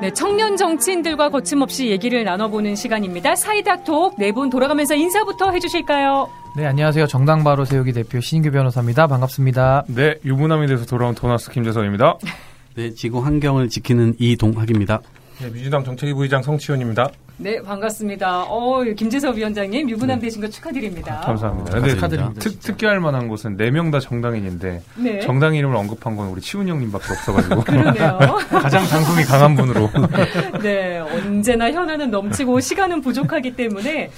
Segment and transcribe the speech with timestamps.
[0.00, 3.34] 네, 청년 정치인들과 거침없이 얘기를 나눠보는 시간입니다.
[3.34, 6.28] 사이다톡 네 분 돌아가면서 인사부터 해주실까요?
[6.56, 7.06] 네, 안녕하세요.
[7.08, 9.06] 정당 바로 세우기 대표 신인규 변호사입니다.
[9.08, 9.84] 반갑습니다.
[9.88, 12.14] 네, 유부남이 돼서 돌아온 도나스 김재성입니다.
[12.76, 15.00] 네, 지구 환경을 지키는 이동학입니다.
[15.40, 17.08] 네, 민주당 정책위 부의장 성치훈입니다.
[17.36, 18.42] 네, 반갑습니다.
[18.48, 21.18] 어, 김재석 위원장님 유부남 되신 거 축하드립니다.
[21.22, 21.70] 아, 감사합니다.
[21.74, 22.40] 근데 축하드립니다.
[22.40, 25.20] 특, 특기할 만한 곳은 네 명 다 정당인인데 네.
[25.20, 28.18] 정당 이름을 언급한 건 우리 치훈 형님밖에 없어가지고 그러네요.
[28.50, 29.88] 가장 당금이 강한 분으로.
[30.60, 34.10] 네, 언제나 현안은 넘치고 시간은 부족하기 때문에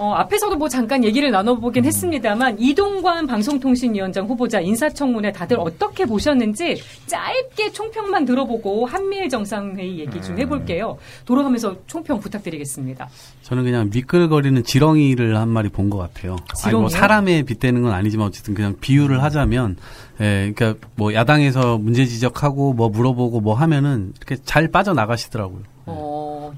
[0.00, 1.86] 어, 앞에서도 뭐 잠깐 얘기를 나눠보긴 음.
[1.86, 10.36] 했습니다만 이동관 방송통신위원장 후보자 인사청문회 다들 어떻게 보셨는지 짧게 총평만 들어보고 한미일 정상회의 얘기 좀
[10.36, 10.38] 음.
[10.40, 10.96] 해볼게요.
[11.26, 13.10] 돌아가면서 총평 부탁드리겠습니다.
[13.42, 16.36] 저는 그냥 미끌거리는 지렁이를 한 마리 본 것 같아요.
[16.64, 19.76] 아니 뭐 사람에 빗대는 건 아니지만 어쨌든 그냥 비유를 하자면
[20.20, 25.62] 예, 그러니까 뭐 야당에서 문제 지적하고 뭐 물어보고 뭐 하면은 이렇게 잘 빠져나가시더라고요.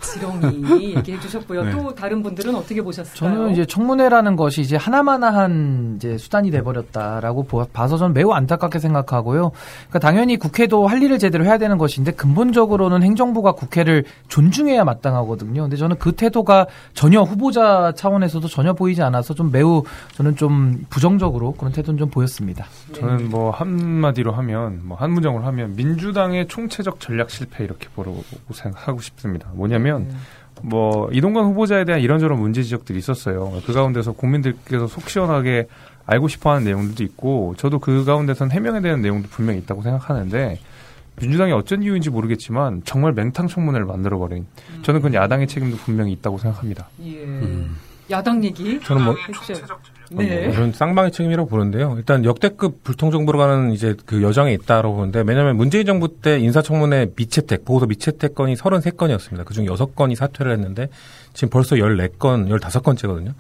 [0.03, 1.65] 지렁이 얘기해 주셨고요.
[1.65, 1.71] 네.
[1.73, 3.15] 또 다른 분들은 어떻게 보셨어요?
[3.15, 9.53] 저는 이제 청문회라는 것이 이제 하나마나한 이제 수단이 돼버렸다라고 봐서 저는 매우 안타깝게 생각하고요.
[9.89, 15.63] 그러니까 당연히 국회도 할 일을 제대로 해야 되는 것인데 근본적으로는 행정부가 국회를 존중해야 마땅하거든요.
[15.63, 19.83] 근데 저는 그 태도가 전혀 후보자 차원에서도 전혀 보이지 않아서 좀 매우
[20.15, 22.67] 저는 좀 부정적으로 그런 태도는 좀 보였습니다.
[22.95, 29.01] 저는 뭐 한마디로 하면 뭐 한 문장으로 하면 민주당의 총체적 전략 실패 이렇게 보라고 생각하고
[29.01, 29.49] 싶습니다.
[29.53, 30.19] 뭐냐면 보면 음.
[30.63, 33.61] 뭐 이동관 후보자에 대한 이런저런 문제 지적들이 있었어요.
[33.67, 35.67] 그 가운데서 국민들께서 속 시원하게
[36.07, 40.59] 알고 싶어하는 내용들도 있고 저도 그 가운데선 해명에 대한 내용도 분명히 있다고 생각하는데
[41.21, 44.47] 민주당이 어쩐 이유인지 모르겠지만 정말 맹탕 청문회를 만들어버린
[44.83, 46.89] 저는 그건 야당의 책임도 분명히 있다고 생각합니다.
[47.05, 47.25] 예.
[47.25, 47.77] 음.
[48.11, 49.17] 야당 얘기 저는 뭐
[50.15, 50.47] 네.
[50.47, 51.95] 뭐 저는 쌍방의 책임이라고 보는데요.
[51.97, 57.65] 일단 역대급 불통정부로 가는 이제 그 여정에 있다라고 보는데 왜냐하면 문재인 정부 때 인사청문회 미채택
[57.65, 59.45] 보고서 미채택 건이 33건이었습니다.
[59.45, 60.89] 그중 6건이 사퇴를 했는데
[61.35, 63.33] 지금 벌써 14건, 15건째거든요.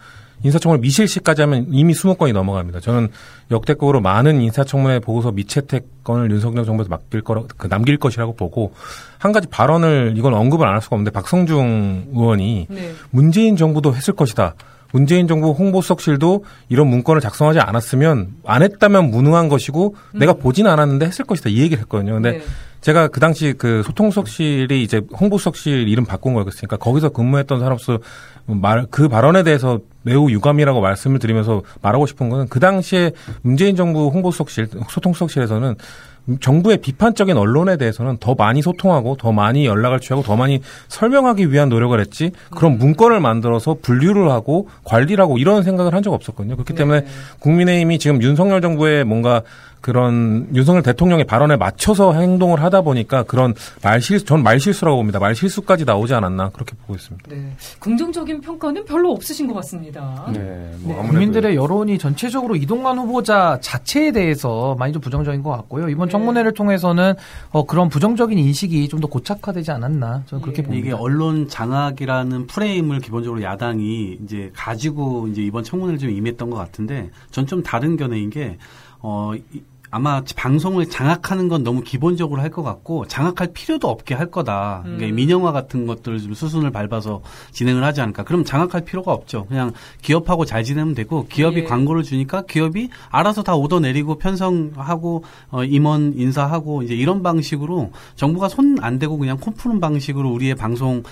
[0.44, 2.80] 인사청문회 미실시까지 하면 이미 20건이 넘어갑니다.
[2.80, 3.08] 저는
[3.52, 8.74] 역대급으로 많은 인사청문회 보고서 미채택 건을 윤석열 정부에서 맡길 거라 그 남길 것이라고 보고
[9.18, 12.92] 한 가지 발언을 이건 언급을 안 할 수가 없는데 박성중 의원이 네.
[13.10, 14.54] 문재인 정부도 했을 것이다.
[14.92, 20.18] 문재인 정부 홍보수석실도 이런 문건을 작성하지 않았으면 안 했다면 무능한 것이고 음.
[20.18, 22.14] 내가 보진 않았는데 했을 것이다 이 얘기를 했거든요.
[22.14, 22.42] 근데 네.
[22.82, 27.98] 제가 그 당시 그 소통수석실이 이제 홍보수석실 이름 바꾼 거였으니까 거기서 근무했던 사람으로서
[28.46, 34.08] 말, 그 발언에 대해서 매우 유감이라고 말씀을 드리면서 말하고 싶은 거는 그 당시에 문재인 정부
[34.08, 35.76] 홍보수석실, 소통수석실에서는
[36.40, 41.68] 정부의 비판적인 언론에 대해서는 더 많이 소통하고 더 많이 연락을 취하고 더 많이 설명하기 위한
[41.68, 46.56] 노력을 했지 그런 문건을 만들어서 분류를 하고 관리를 하고 이런 생각을 한 적 없었거든요.
[46.56, 47.06] 그렇기 때문에 네.
[47.38, 49.42] 국민의힘이 지금 윤석열 정부의 뭔가
[49.82, 55.18] 그런 윤석열 대통령의 발언에 맞춰서 행동을 하다 보니까 그런 말실수, 전 말실수라고 봅니다.
[55.18, 57.28] 말실수까지 나오지 않았나 그렇게 보고 있습니다.
[57.28, 57.52] 네.
[57.80, 60.26] 긍정적인 평가는 별로 없으신 것 같습니다.
[60.32, 60.72] 네.
[60.80, 61.08] 뭐 네.
[61.08, 65.90] 국민들의 여론이 전체적으로 이동관 후보자 자체에 대해서 많이 좀 부정적인 것 같고요.
[65.90, 66.12] 이번 네.
[66.12, 67.14] 청문회를 통해서는
[67.50, 70.68] 어, 그런 부정적인 인식이 좀 더 고착화되지 않았나 저는 그렇게 네.
[70.68, 70.86] 봅니다.
[70.86, 77.10] 이게 언론 장악이라는 프레임을 기본적으로 야당이 이제 가지고 이제 이번 청문회를 좀 임했던 것 같은데
[77.32, 78.56] 전 좀 다른 견해인 게
[79.00, 79.32] 어,
[79.94, 84.80] 아마 방송을 장악하는 건 너무 기본적으로 할 것 같고 장악할 필요도 없게 할 거다.
[84.84, 85.14] 그러니까 음.
[85.14, 87.22] 민영화 같은 것들을 좀 수순을 밟아서
[87.52, 88.24] 진행을 하지 않을까.
[88.24, 89.46] 그럼 장악할 필요가 없죠.
[89.46, 89.72] 그냥
[90.02, 91.64] 기업하고 잘 지내면 되고 기업이 예.
[91.64, 98.48] 광고를 주니까 기업이 알아서 다 오더 내리고 편성하고 어, 임원 인사하고 이제 이런 방식으로 정부가
[98.48, 101.02] 손 안 대고 그냥 코 푸는 방식으로 우리의 방송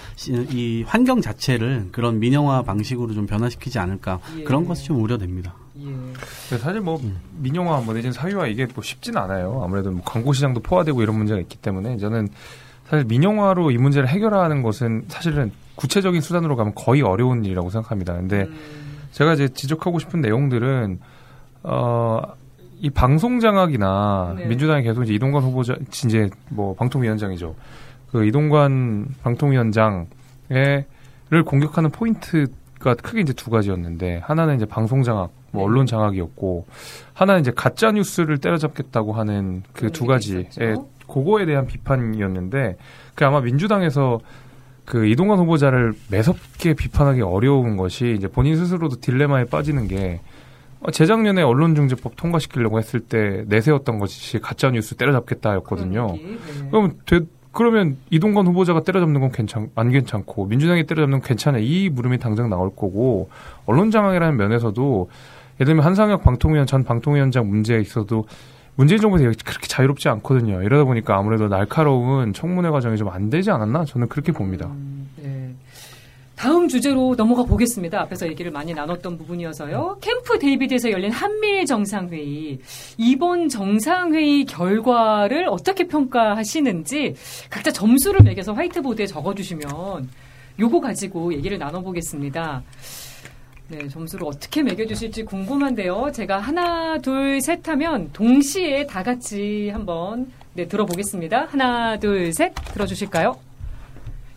[0.50, 4.20] 이 환경 자체를 그런 민영화 방식으로 좀 변화시키지 않을까.
[4.38, 4.44] 예.
[4.44, 5.54] 그런 것이 좀 우려됩니다.
[5.78, 6.56] 예.
[6.58, 7.20] 사실 뭐 음.
[7.38, 9.62] 민영화 뭐 내지는 사유화 이게 뭐 쉽진 않아요.
[9.64, 12.28] 아무래도 뭐 광고 시장도 포화되고 이런 문제가 있기 때문에 저는
[12.88, 18.14] 사실 민영화로 이 문제를 해결하는 것은 사실은 구체적인 수단으로 가면 거의 어려운 일이라고 생각합니다.
[18.14, 18.58] 근데 음.
[19.12, 21.00] 제가 이제 지적하고 싶은 내용들은
[21.64, 22.22] 어.
[22.82, 24.46] 이 방송 장악이나 네.
[24.46, 27.54] 민주당이 계속 이제 이동관 후보자 이제 뭐 방통위원장이죠.
[28.10, 30.06] 그 이동관 방통위원장의
[31.30, 36.66] 를 공격하는 포인트가 크게 이제 두 가지였는데 하나는 이제 방송 장악 뭐 언론 장악이었고
[37.14, 40.48] 하나는 이제 가짜 뉴스를 때려잡겠다고 하는 그 두 가지의
[41.06, 42.76] 그거에 대한 비판이었는데
[43.14, 44.20] 그 아마 민주당에서
[44.84, 50.20] 그 이동관 후보자를 매섭게 비판하기 어려운 것이 이제 본인 스스로도 딜레마에 빠지는 게
[50.80, 56.06] 어, 재작년에 언론중재법 통과시키려고 했을 때 내세웠던 것이 가짜 뉴스 때려잡겠다였거든요.
[56.16, 56.38] 네.
[56.70, 57.20] 그럼 되,
[57.52, 62.48] 그러면 이동관 후보자가 때려잡는 건 괜찮 안 괜찮고 민주당이 때려잡는 건 괜찮아 이 물음이 당장
[62.48, 63.28] 나올 거고
[63.66, 65.10] 언론 장악이라는 면에서도
[65.60, 68.24] 예를 들면 한상혁 방통위원 전 방통위원장 문제에 있어도
[68.76, 70.62] 문재인 정부 에서 그렇게 자유롭지 않거든요.
[70.62, 74.66] 이러다 보니까 아무래도 날카로운 청문회 과정이 좀 안 되지 않았나 저는 그렇게 봅니다.
[74.68, 75.50] 음, 네.
[76.34, 78.00] 다음 주제로 넘어가 보겠습니다.
[78.00, 79.98] 앞에서 얘기를 많이 나눴던 부분이어서요.
[80.00, 82.58] 캠프 데이비드에서 열린 한미일 정상회의.
[82.96, 87.14] 이번 정상회의 결과를 어떻게 평가하시는지
[87.50, 90.08] 각자 점수를 매겨서 화이트보드에 적어주시면
[90.58, 92.62] 요거 가지고 얘기를 나눠보겠습니다.
[93.70, 96.10] 네, 점수를 어떻게 매겨주실지 궁금한데요.
[96.12, 101.46] 제가 하나, 둘, 셋 하면 동시에 다 같이 한번 네, 들어보겠습니다.
[101.48, 103.36] 하나, 둘, 셋 들어주실까요?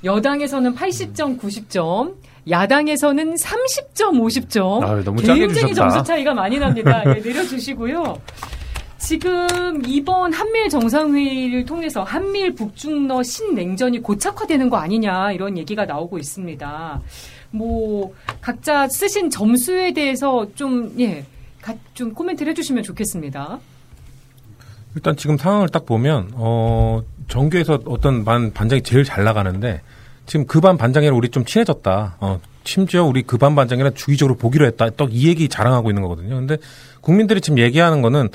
[0.03, 2.13] 여당에서는 80점, 90점,
[2.47, 4.83] 야당에서는 30점, 50점.
[4.83, 7.03] 아, 너무 굉장히 점수 차이가 많이 납니다.
[7.03, 8.21] 네, 내려주시고요.
[8.99, 17.01] 지금 이번 한미일 정상회의를 통해서 한미일 북중러 신냉전이 고착화되는 거 아니냐 이런 얘기가 나오고 있습니다.
[17.53, 21.23] 뭐 각자 쓰신 점수에 대해서 좀 예,
[21.93, 23.59] 좀 코멘트를 해주시면 좋겠습니다.
[24.95, 29.81] 일단 지금 상황을 딱 보면 어 정규에서 어떤 반 반장이 제일 잘 나가는데
[30.25, 32.17] 지금 그 반 반장이랑 우리 좀 친해졌다.
[32.19, 34.89] 어 심지어 우리 그 반 반장이랑 주기적으로 보기로 했다.
[34.89, 36.35] 딱이 얘기 자랑하고 있는 거거든요.
[36.35, 36.57] 근데
[37.01, 38.29] 국민들이 지금 얘기하는 거는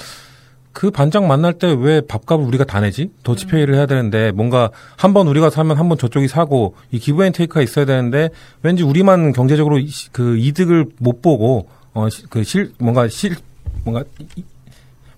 [0.72, 3.10] 그 반장 만날 때 왜 밥값을 우리가 다 내지?
[3.22, 7.32] 더치페이를 해야 되는데 뭔가 한 번 우리가 사면 한 번 저쪽이 사고 이 give and
[7.32, 8.30] take가 있어야 되는데
[8.62, 9.78] 왠지 우리만 경제적으로
[10.12, 13.34] 그 이득을 못 보고 어그 실 뭔가 실
[13.84, 14.04] 뭔가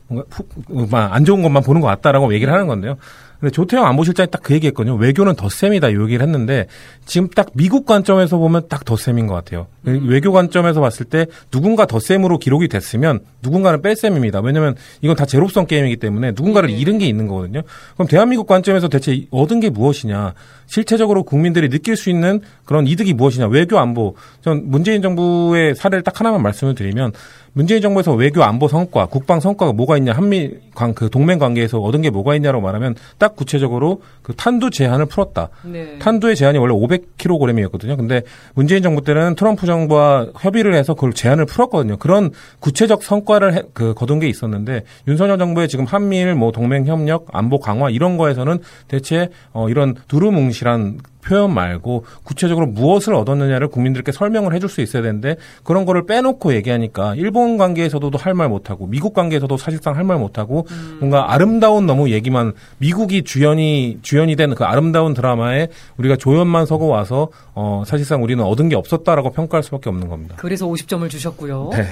[0.07, 2.97] 뭔가 훅, 안 좋은 것만 보는 것 같다라고 얘기를 하는 건데요.
[3.41, 4.97] 근데 조태용 안보실장이 딱 그 얘기했거든요.
[4.97, 6.67] 외교는 덧셈이다 이 얘기를 했는데
[7.07, 9.67] 지금 딱 미국 관점에서 보면 딱 덧셈인 것 같아요.
[9.87, 10.09] 음.
[10.09, 14.41] 외교 관점에서 봤을 때 누군가 덧셈으로 기록이 됐으면 누군가는 뺄셈입니다.
[14.41, 16.77] 왜냐하면 이건 다 제로성 게임이기 때문에 누군가를 네.
[16.77, 17.63] 잃은 게 있는 거거든요.
[17.95, 20.35] 그럼 대한민국 관점에서 대체 얻은 게 무엇이냐?
[20.67, 23.49] 실체적으로 국민들이 느낄 수 있는 그런 이득이 무엇이냐?
[23.49, 24.15] 외교 안보.
[24.43, 27.13] 전 문재인 정부의 사례를 딱 하나만 말씀을 드리면
[27.53, 32.03] 문재인 정부에서 외교 안보 성과, 국방 성과가 뭐가 있냐, 한미 관, 그 동맹 관계에서 얻은
[32.03, 32.95] 게 뭐가 있냐라고 말하면
[33.31, 35.49] 딱 구체적으로 그 탄두 제한을 풀었다.
[35.65, 35.99] 네.
[35.99, 37.97] 탄두의 제한이 원래 500kg이었거든요.
[37.97, 38.23] 근데
[38.55, 41.97] 문재인 정부 때는 트럼프 정부와 협의를 해서 그걸 제한을 풀었거든요.
[41.97, 47.27] 그런 구체적 성과를 해, 그 거둔 게 있었는데 윤석열 정부의 지금 한미일 뭐 동맹 협력,
[47.33, 54.55] 안보 강화 이런 거에서는 대체 어 이런 두루뭉실한 표현 말고 구체적으로 무엇을 얻었느냐를 국민들께 설명을
[54.55, 59.57] 해줄 수 있어야 되는데 그런 거를 빼놓고 얘기하니까 일본 관계에서도 할 말 못하고 미국 관계에서도
[59.57, 60.97] 사실상 할 말 못하고 음.
[61.01, 67.29] 뭔가 아름다운 너무 얘기만 미국이 주연이 주연이 된 그 아름다운 드라마에 우리가 조연만 서고 와서
[67.55, 70.35] 어 사실상 우리는 얻은 게 없었다라고 평가할 수밖에 없는 겁니다.
[70.39, 71.71] 그래서 50점을 주셨고요.
[71.73, 71.85] 네.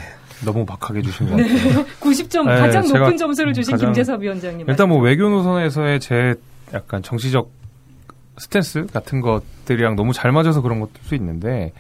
[0.45, 1.49] 너무 박하게 주신 것 같아요.
[1.85, 1.85] 네.
[2.01, 4.67] 90점 네, 가장 높은 점수를 주신 김재섭 위원장님.
[4.69, 6.35] 일단 뭐 외교 노선에서의 제
[6.75, 7.51] 약간 정치적
[8.38, 11.73] 스탠스 같은 것들이랑 너무 잘 맞아서 그런 것도 수 있는데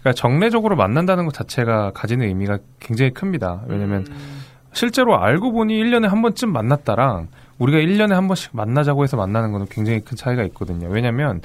[0.00, 3.62] 그러니까 정례적으로 만난다는 것 자체가 가지는 의미가 굉장히 큽니다.
[3.68, 4.40] 왜냐면 음.
[4.72, 7.28] 실제로 알고 보니 1년에 한 번쯤 만났다랑
[7.58, 10.88] 우리가 1년에 한 번씩 만나자고 해서 만나는 거는 굉장히 큰 차이가 있거든요.
[10.90, 11.40] 왜냐면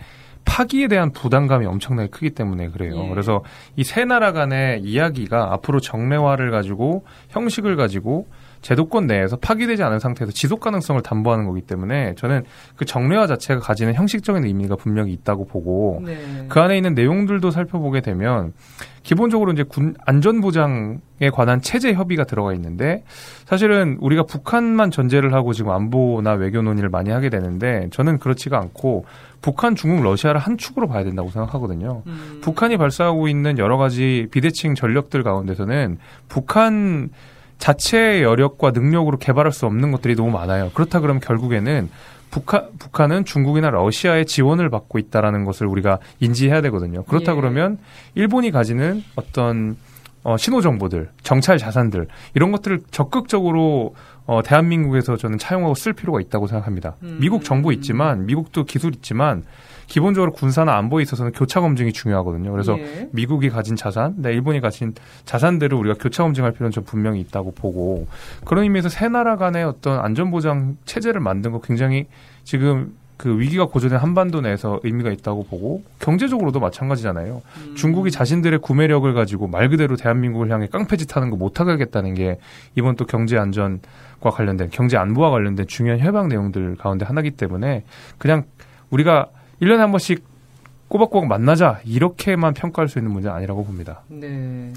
[0.45, 3.03] 파기에 대한 부담감이 엄청나게 크기 때문에 그래요.
[3.05, 3.09] 예.
[3.09, 3.43] 그래서
[3.75, 8.25] 이 세 나라 간의 이야기가 앞으로 정례화를 가지고 형식을 가지고
[8.61, 12.43] 제도권 내에서 파기되지 않은 상태에서 지속 가능성을 담보하는 거기 때문에 저는
[12.75, 16.45] 그 정례화 자체가 가지는 형식적인 의미가 분명히 있다고 보고 네.
[16.49, 18.53] 그 안에 있는 내용들도 살펴보게 되면
[19.03, 23.03] 기본적으로 이제 군 안전 보장에 관한 체제 협의가 들어가 있는데
[23.45, 29.05] 사실은 우리가 북한만 전제를 하고 지금 안보나 외교 논의를 많이 하게 되는데 저는 그렇지가 않고
[29.41, 32.03] 북한, 중국, 러시아를 한 축으로 봐야 된다고 생각하거든요.
[32.07, 32.39] 음.
[32.41, 35.97] 북한이 발사하고 있는 여러 가지 비대칭 전력들 가운데서는
[36.27, 37.09] 북한
[37.59, 40.71] 자체의 여력과 능력으로 개발할 수 없는 것들이 너무 많아요.
[40.73, 41.89] 그렇다 그러면 결국에는
[42.31, 47.03] 북한, 북한은 중국이나 러시아의 지원을 받고 있다라는 것을 우리가 인지해야 되거든요.
[47.03, 47.35] 그렇다 예.
[47.35, 47.77] 그러면
[48.15, 49.77] 일본이 가지는 어떤
[50.23, 56.47] 어, 신호 정보들, 정찰 자산들 이런 것들을 적극적으로 어, 대한민국에서 저는 차용하고 쓸 필요가 있다고
[56.47, 56.95] 생각합니다.
[57.03, 57.17] 음.
[57.19, 59.43] 미국 정보 있지만 미국도 기술 있지만
[59.89, 62.51] 기본적으로 군사나 안보에 있어서는 교차 검증이 중요하거든요.
[62.51, 63.09] 그래서 예.
[63.11, 64.93] 미국이 가진 자산, 네, 일본이 가진
[65.25, 68.07] 자산들을 우리가 교차 검증할 필요는 좀 분명히 있다고 보고
[68.45, 72.05] 그런 의미에서 세 나라 간의 어떤 안전보장 체제를 만든 거 굉장히
[72.43, 77.41] 지금 그 위기가 고조된 한반도 내에서 의미가 있다고 보고 경제적으로도 마찬가지잖아요.
[77.57, 77.75] 음.
[77.75, 82.37] 중국이 자신들의 구매력을 가지고 말 그대로 대한민국을 향해 깡패짓 하는 거 못하게 하겠다는 게
[82.75, 87.83] 이번 또 경제 안전과 관련된 경제 안보와 관련된 중요한 협약 내용들 가운데 하나이기 때문에
[88.19, 88.43] 그냥
[88.89, 89.27] 우리가
[89.61, 90.23] 1년에 한 번씩
[90.87, 94.01] 꼬박꼬박 만나자 이렇게만 평가할 수 있는 문제는 아니라고 봅니다.
[94.07, 94.73] 네.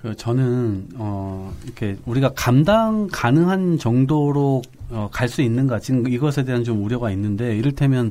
[0.00, 6.64] 그 저는 어 이렇게 우리가 감당 가능한 정도로 어, 갈 수 있는가 지금 이것에 대한
[6.64, 8.10] 좀 우려가 있는데 이를테면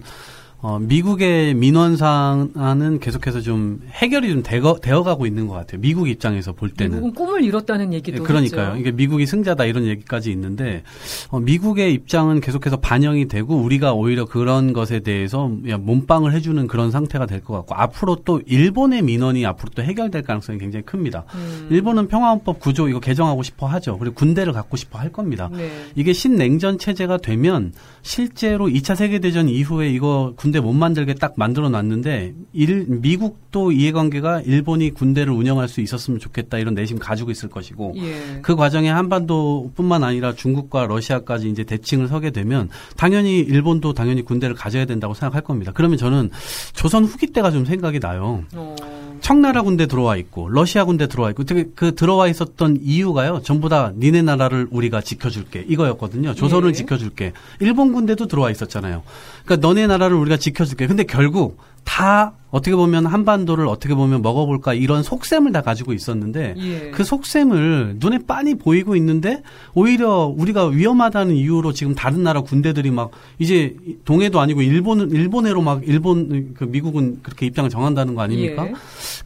[0.61, 5.79] 어, 미국의 민원상은 계속해서 좀 해결이 좀 되어, 되어가고 있는 것 같아요.
[5.79, 6.97] 미국 입장에서 볼 때는.
[6.97, 8.75] 미국은 꿈을 이뤘다는 얘기도 예, 그러니까요.
[8.77, 10.83] 이게 미국이 승자다 이런 얘기까지 있는데
[11.29, 17.25] 어, 미국의 입장은 계속해서 반영이 되고 우리가 오히려 그런 것에 대해서 몸빵을 해주는 그런 상태가
[17.25, 21.23] 될 것 같고 앞으로 또 일본의 민원이 앞으로 또 해결될 가능성이 굉장히 큽니다.
[21.35, 21.67] 음.
[21.71, 23.97] 일본은 평화헌법 구조 이거 개정하고 싶어 하죠.
[23.97, 25.49] 그리고 군대를 갖고 싶어 할 겁니다.
[25.53, 25.69] 네.
[25.95, 32.33] 이게 신냉전 체제가 되면 실제로 2차 세계대전 이후에 이거 군대 못 만들게 딱 만들어 놨는데
[32.53, 38.39] 일, 미국도 이해관계가 일본이 군대를 운영할 수 있었으면 좋겠다 이런 내심 가지고 있을 것이고 예.
[38.41, 44.85] 그 과정에 한반도뿐만 아니라 중국과 러시아까지 이제 대칭을 서게 되면 당연히 일본도 당연히 군대를 가져야
[44.85, 45.71] 된다고 생각할 겁니다.
[45.73, 46.29] 그러면 저는
[46.73, 48.43] 조선 후기 때가 좀 생각이 나요.
[48.55, 48.75] 어.
[49.29, 53.43] 청나라 군대 들어와 있고 러시아 군대 들어와 있고 되게 그 들어와 있었던 이유가요.
[53.43, 56.33] 전부 다 니네 나라를 우리가 지켜줄게 이거였거든요.
[56.33, 56.74] 조선을 예.
[56.74, 57.33] 지켜줄게.
[57.59, 59.03] 일본 군대도 들어와 있었잖아요.
[59.45, 60.88] 그러니까 너네 나라를 우리가 지켜줄게.
[60.88, 61.59] 근데 결국
[61.89, 66.91] 다 어떻게 보면 한반도를 어떻게 보면 먹어볼까 이런 속셈을 다 가지고 있었는데 예.
[66.91, 69.43] 그 속셈을 눈에 빤히 보이고 있는데
[69.74, 75.81] 오히려 우리가 위험하다는 이유로 지금 다른 나라 군대들이 막 이제 동해도 아니고 일본은 일본해로 막
[75.86, 78.65] 일본 그 미국은 그렇게 입장을 정한다는 거 아닙니까?
[78.67, 78.74] 예.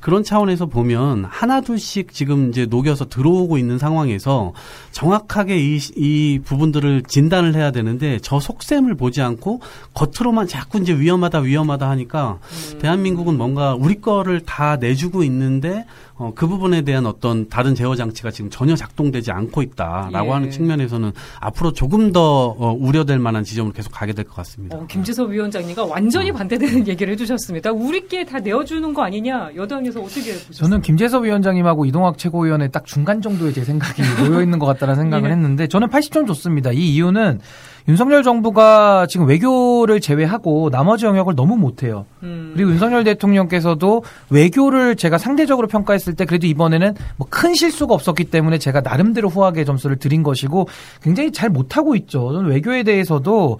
[0.02, 4.54] 그런 차원에서 보면 하나 둘씩 지금 이제 녹여서 들어오고 있는 상황에서
[4.92, 9.62] 정확하게 이, 이 부분들을 진단을 해야 되는데 저 속셈을 보지 않고
[9.94, 12.40] 겉으로만 자꾸 이제 위험하다 위험하다 하니까
[12.74, 12.80] 음.
[12.80, 18.30] 대한민국은 뭔가 우리 거를 다 내주고 있는데 어, 그 부분에 대한 어떤 다른 제어 장치가
[18.30, 20.32] 지금 전혀 작동되지 않고 있다라고 예.
[20.32, 24.78] 하는 측면에서는 앞으로 조금 더 어, 우려될 만한 지점으로 계속 가게 될 것 같습니다.
[24.78, 26.36] 어, 김재섭 위원장님과 완전히 음.
[26.36, 27.72] 반대되는 얘기를 해주셨습니다.
[27.72, 29.50] 우리께 다 내어주는 거 아니냐?
[29.56, 30.52] 여당에서 어떻게 보셨어요?
[30.54, 35.30] 저는 김재섭 위원장님하고 이동학 최고위원의 딱 중간 정도의 제 생각이 모여 있는 것 같다는 생각을
[35.30, 35.34] 예.
[35.36, 36.72] 했는데 저는 80점 줬습니다.
[36.72, 37.40] 이 이유는
[37.88, 42.06] 윤석열 정부가 지금 외교를 제외하고 나머지 영역을 너무 못해요.
[42.24, 42.52] 음.
[42.56, 48.58] 그리고 윤석열 대통령께서도 외교를 제가 상대적으로 평가했을 때 그래도 이번에는 뭐 큰 실수가 없었기 때문에
[48.58, 50.68] 제가 나름대로 후하게 점수를 드린 것이고
[51.02, 52.32] 굉장히 잘 못하고 있죠.
[52.32, 53.60] 저는 외교에 대해서도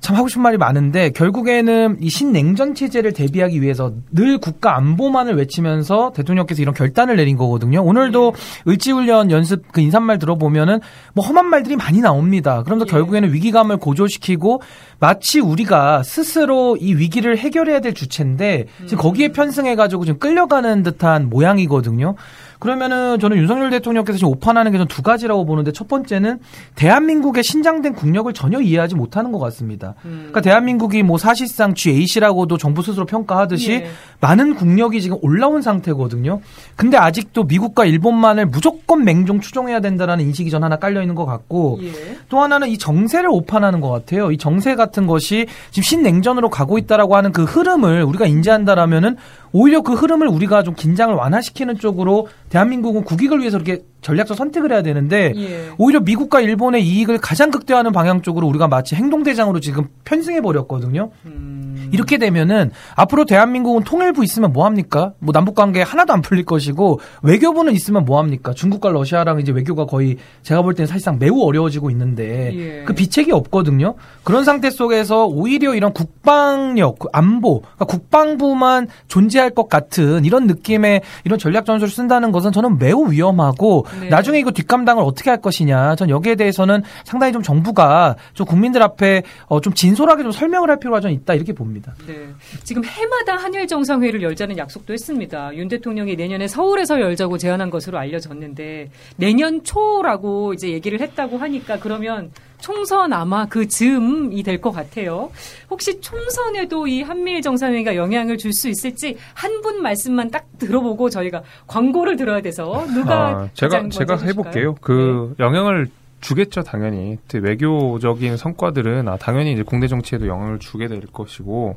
[0.00, 6.12] 참 하고 싶은 말이 많은데 결국에는 이 신냉전 체제를 대비하기 위해서 늘 국가 안보만을 외치면서
[6.14, 7.82] 대통령께서 이런 결단을 내린 거거든요.
[7.82, 8.34] 오늘도
[8.68, 10.80] 을지훈련 연습 그 인사말 들어보면은
[11.14, 12.62] 뭐 험한 말들이 많이 나옵니다.
[12.62, 12.90] 그러면서 예.
[12.90, 14.62] 결국에는 위기감을 고조시키고
[14.98, 22.14] 마치 우리가 스스로 이 위기를 해결해야 될 주체인데 지금 거기에 편승해가지고 지금 끌려가는 듯한 모양이거든요.
[22.58, 26.38] 그러면은 저는 윤석열 대통령께서 지금 오판하는 게 전 두 가지라고 보는데 첫 번째는
[26.76, 29.94] 대한민국의 신장된 국력을 전혀 이해하지 못하는 것 같습니다.
[30.04, 30.16] 음.
[30.30, 33.86] 그러니까 대한민국이 뭐 사실상 G8이라고도 정부 스스로 평가하듯이 예.
[34.20, 36.40] 많은 국력이 지금 올라온 상태거든요.
[36.76, 41.78] 근데 아직도 미국과 일본만을 무조건 맹종 추종해야 된다라는 인식이 전 하나 깔려 있는 것 같고
[41.82, 42.16] 예.
[42.28, 44.30] 또 하나는 이 정세를 오판하는 것 같아요.
[44.30, 49.16] 이 정세 같은 것이 지금 신냉전으로 가고 있다라고 하는 그 흐름을 우리가 인지한다라면은
[49.52, 54.82] 오히려 그 흐름을 우리가 좀 긴장을 완화시키는 쪽으로 대한민국은 국익을 위해서 이렇게 전략적 선택을 해야
[54.82, 55.70] 되는데 예.
[55.78, 61.10] 오히려 미국과 일본의 이익을 가장 극대화하는 방향 쪽으로 우리가 마치 행동대장으로 지금 편승해 버렸거든요.
[61.24, 61.75] 음.
[61.96, 65.12] 이렇게 되면은 앞으로 대한민국은 통일부 있으면 뭐 합니까?
[65.18, 68.52] 뭐 남북 관계 하나도 안 풀릴 것이고 외교부는 있으면 뭐 합니까?
[68.52, 72.84] 중국과 러시아랑 이제 외교가 거의 제가 볼 때는 사실상 매우 어려워지고 있는데 예.
[72.84, 73.94] 그 비책이 없거든요.
[74.24, 81.00] 그런 상태 속에서 오히려 이런 국방력, 그 안보, 그러니까 국방부만 존재할 것 같은 이런 느낌의
[81.24, 84.08] 이런 전략 전술을 쓴다는 것은 저는 매우 위험하고 네.
[84.08, 85.96] 나중에 이거 뒷감당을 어떻게 할 것이냐.
[85.96, 90.78] 전 여기에 대해서는 상당히 좀 정부가 좀 국민들 앞에 어, 좀 진솔하게 좀 설명을 할
[90.78, 91.85] 필요가 좀 있다 이렇게 봅니다.
[92.06, 92.28] 네.
[92.64, 95.54] 지금 해마다 한일 정상회의를 열자는 약속도 했습니다.
[95.54, 102.30] 윤 대통령이 내년에 서울에서 열자고 제안한 것으로 알려졌는데 내년 초라고 이제 얘기를 했다고 하니까 그러면
[102.60, 105.30] 총선 아마 그 즈음이 될 것 같아요.
[105.70, 111.42] 혹시 총선에도 이 한미일 정상회의가 영향을 줄 수 있을지 한 분 말씀만 딱 들어보고 저희가
[111.66, 114.16] 광고를 들어야 돼서 누가 아, 제가 제가?
[114.18, 114.74] 해볼게요.
[114.80, 115.88] 그 영향을
[116.20, 117.18] 주겠죠, 당연히.
[117.28, 121.76] 그 외교적인 성과들은 아, 당연히 이제 국내 정치에도 영향을 주게 될 것이고.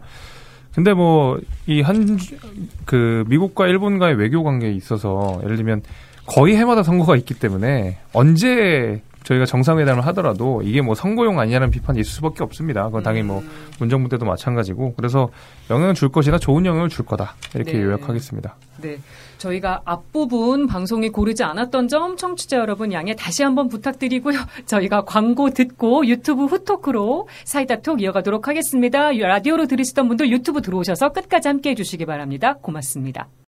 [0.73, 2.17] 근데 뭐 이 한
[2.85, 5.81] 그 미국과 일본과의 외교 관계에 있어서 예를 들면
[6.25, 12.11] 거의 해마다 선거가 있기 때문에 언제 저희가 정상회담을 하더라도 이게 뭐 선거용 아니냐는 비판이 있을
[12.11, 12.85] 수밖에 없습니다.
[12.85, 13.49] 그건 당연히 뭐 음.
[13.79, 15.29] 문정부 때도 마찬가지고 그래서
[15.69, 17.83] 영향을 줄 것이나 좋은 영향을 줄 거다 이렇게 네.
[17.83, 18.55] 요약하겠습니다.
[18.81, 18.97] 네.
[19.37, 24.37] 저희가 앞부분 방송에 고르지 않았던 점 청취자 여러분 양해 다시 한번 부탁드리고요.
[24.65, 29.11] 저희가 광고 듣고 유튜브 후토크로 사이다톡 이어가도록 하겠습니다.
[29.11, 32.55] 라디오로 들으시던 분들 유튜브 들어오셔서 끝까지 함께 해주시기 바랍니다.
[32.61, 33.29] 고맙습니다.